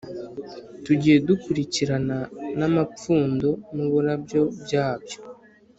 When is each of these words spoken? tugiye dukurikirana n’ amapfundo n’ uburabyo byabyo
tugiye 0.83 1.17
dukurikirana 1.27 2.17
n’ 2.57 2.61
amapfundo 2.69 3.49
n’ 3.75 3.77
uburabyo 3.85 4.41
byabyo 4.63 5.17